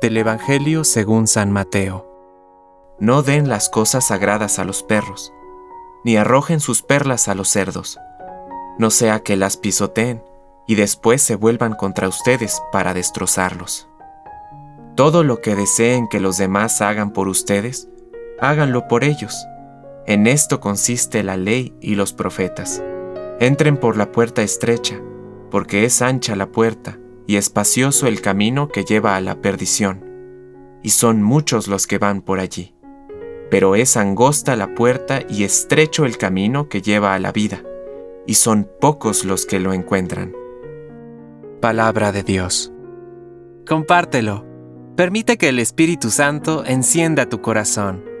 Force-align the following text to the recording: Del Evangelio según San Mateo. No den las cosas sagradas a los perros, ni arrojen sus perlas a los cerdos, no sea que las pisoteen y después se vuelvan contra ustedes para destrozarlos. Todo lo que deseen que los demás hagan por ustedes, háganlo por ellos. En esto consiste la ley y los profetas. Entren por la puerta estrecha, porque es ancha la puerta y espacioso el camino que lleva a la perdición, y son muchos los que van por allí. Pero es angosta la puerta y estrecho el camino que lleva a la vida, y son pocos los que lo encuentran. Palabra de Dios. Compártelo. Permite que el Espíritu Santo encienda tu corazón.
Del 0.00 0.16
Evangelio 0.16 0.82
según 0.84 1.26
San 1.26 1.52
Mateo. 1.52 2.08
No 2.98 3.22
den 3.22 3.48
las 3.48 3.68
cosas 3.68 4.08
sagradas 4.08 4.58
a 4.58 4.64
los 4.64 4.82
perros, 4.82 5.32
ni 6.04 6.16
arrojen 6.16 6.60
sus 6.60 6.82
perlas 6.82 7.28
a 7.28 7.34
los 7.34 7.48
cerdos, 7.48 7.98
no 8.78 8.90
sea 8.90 9.20
que 9.20 9.36
las 9.36 9.56
pisoteen 9.56 10.22
y 10.66 10.74
después 10.74 11.22
se 11.22 11.36
vuelvan 11.36 11.74
contra 11.74 12.08
ustedes 12.08 12.60
para 12.72 12.94
destrozarlos. 12.94 13.88
Todo 14.96 15.22
lo 15.22 15.40
que 15.40 15.54
deseen 15.54 16.08
que 16.08 16.20
los 16.20 16.36
demás 16.36 16.80
hagan 16.80 17.12
por 17.12 17.28
ustedes, 17.28 17.88
háganlo 18.40 18.88
por 18.88 19.04
ellos. 19.04 19.46
En 20.06 20.26
esto 20.26 20.60
consiste 20.60 21.22
la 21.22 21.36
ley 21.36 21.76
y 21.80 21.94
los 21.94 22.12
profetas. 22.12 22.82
Entren 23.38 23.76
por 23.76 23.96
la 23.96 24.10
puerta 24.10 24.42
estrecha, 24.42 25.00
porque 25.50 25.84
es 25.84 26.02
ancha 26.02 26.34
la 26.34 26.46
puerta 26.46 26.98
y 27.26 27.36
espacioso 27.36 28.06
el 28.06 28.20
camino 28.20 28.68
que 28.68 28.84
lleva 28.84 29.16
a 29.16 29.20
la 29.20 29.40
perdición, 29.40 30.04
y 30.82 30.90
son 30.90 31.22
muchos 31.22 31.68
los 31.68 31.86
que 31.86 31.98
van 31.98 32.22
por 32.22 32.40
allí. 32.40 32.74
Pero 33.50 33.74
es 33.74 33.96
angosta 33.96 34.56
la 34.56 34.74
puerta 34.74 35.20
y 35.28 35.44
estrecho 35.44 36.04
el 36.04 36.16
camino 36.16 36.68
que 36.68 36.82
lleva 36.82 37.14
a 37.14 37.18
la 37.18 37.32
vida, 37.32 37.62
y 38.26 38.34
son 38.34 38.68
pocos 38.80 39.24
los 39.24 39.46
que 39.46 39.60
lo 39.60 39.72
encuentran. 39.72 40.34
Palabra 41.60 42.12
de 42.12 42.22
Dios. 42.22 42.72
Compártelo. 43.66 44.44
Permite 44.96 45.38
que 45.38 45.48
el 45.48 45.58
Espíritu 45.58 46.10
Santo 46.10 46.64
encienda 46.66 47.28
tu 47.28 47.40
corazón. 47.40 48.11